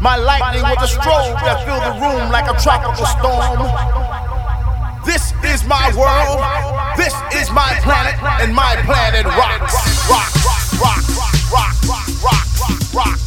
[0.00, 3.68] My lightning was the strobe that filled the room like a tropical storm.
[5.04, 6.40] This is my world.
[6.96, 9.76] This is my planet, and my planet rocks.
[10.08, 11.04] Rock, rock, rock,
[11.52, 13.19] rock, rock, rock, rock,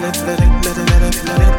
[0.00, 1.53] let it, let it, let it, let it, let it.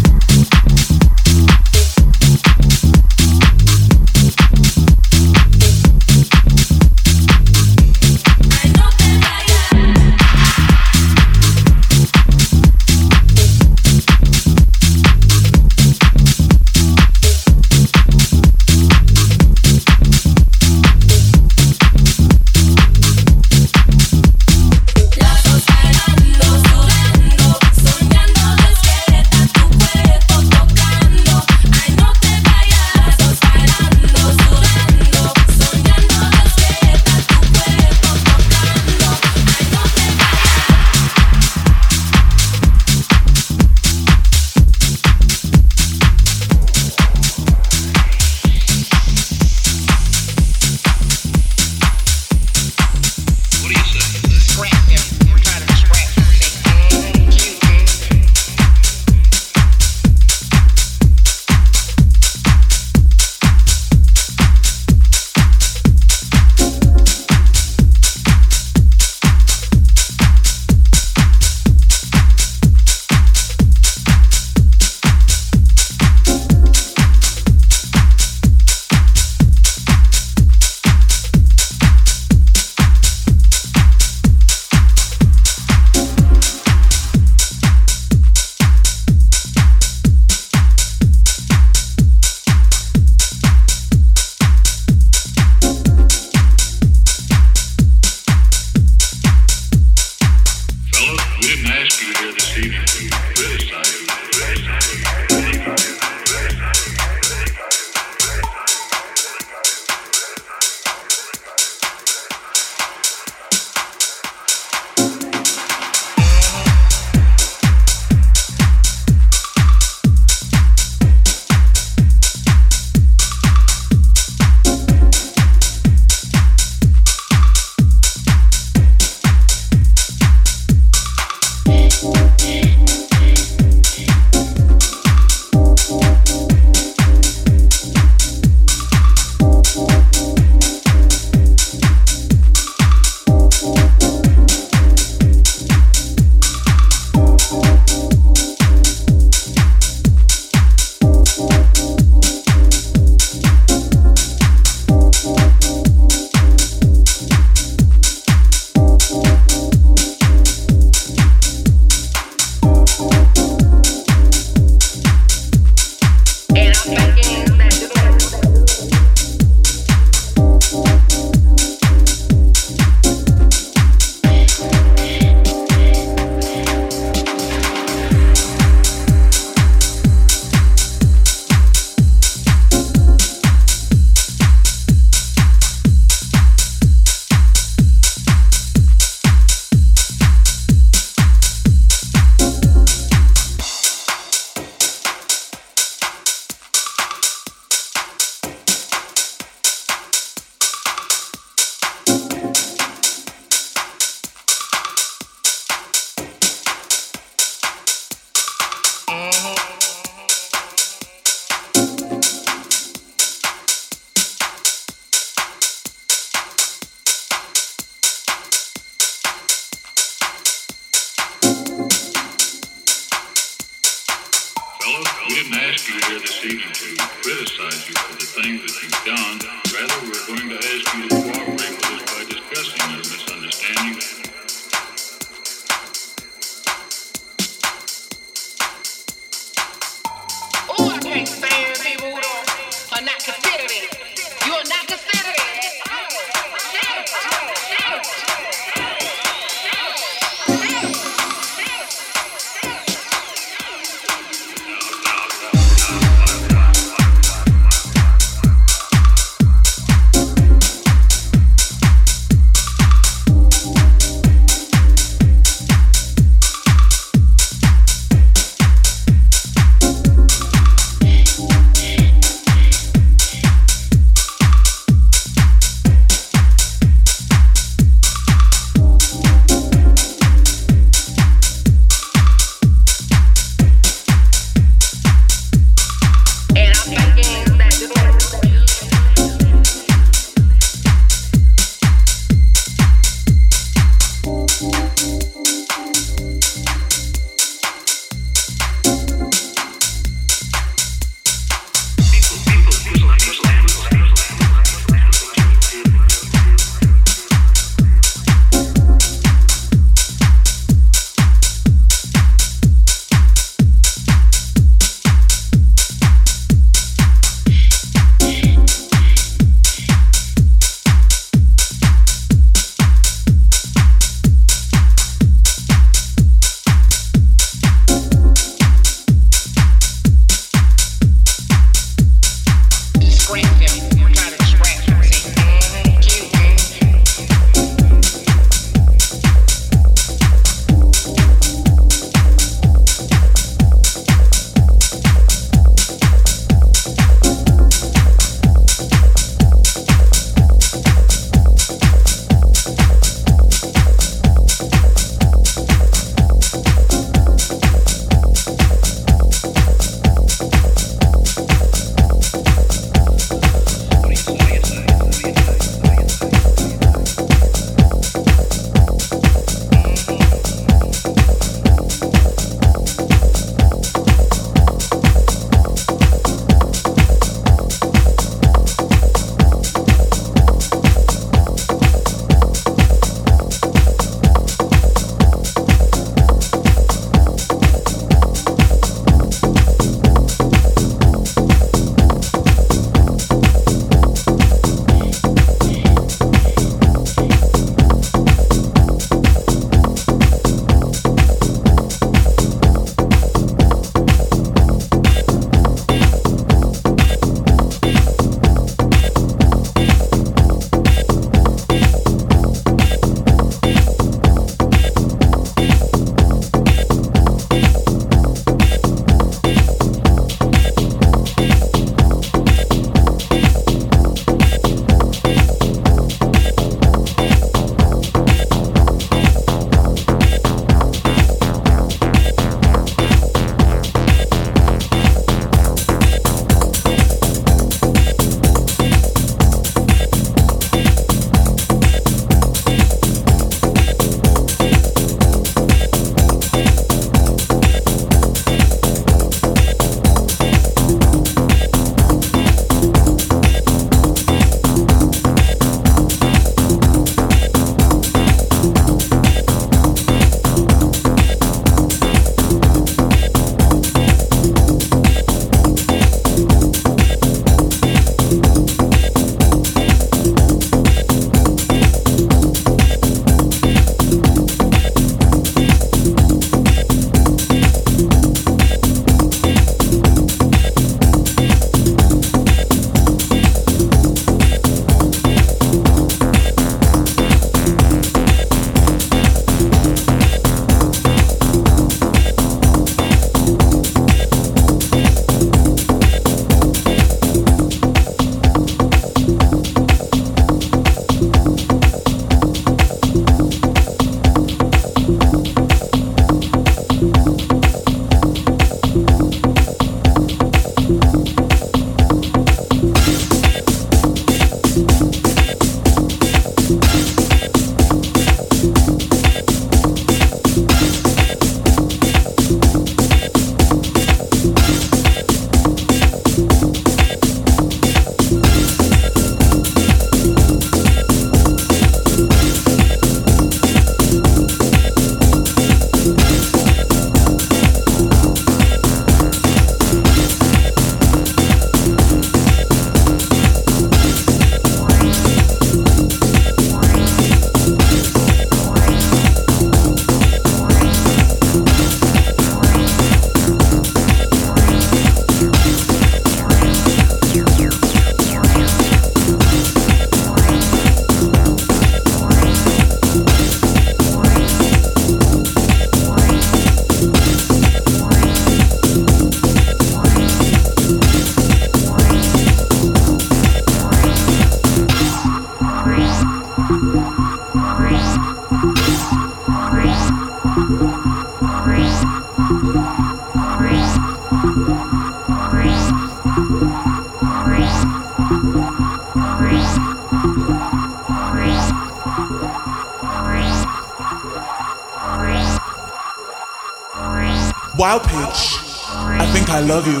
[599.70, 600.00] Love you,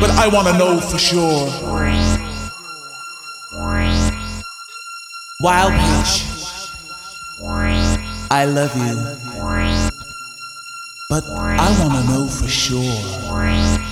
[0.00, 1.50] but I want to know for sure.
[5.40, 6.12] Wild pitch,
[8.30, 8.94] I love you,
[11.10, 13.83] but I want to know for sure.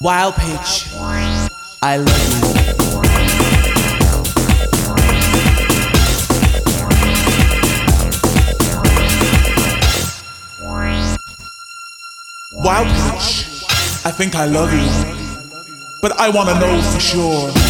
[0.00, 0.88] Wild pitch.
[1.80, 2.72] I love you.
[12.52, 13.64] Wild pitch.
[14.04, 14.88] I think I love you,
[16.02, 17.61] but I wanna know for sure.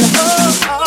[0.00, 0.79] Does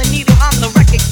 [0.00, 1.02] Put the needle on the record.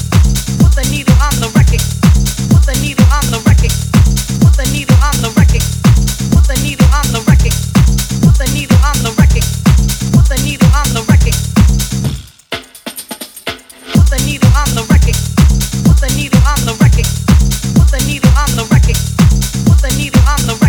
[19.65, 20.68] Put the needle on the record.